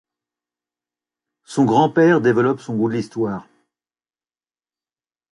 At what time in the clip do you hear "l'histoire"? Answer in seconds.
2.95-3.45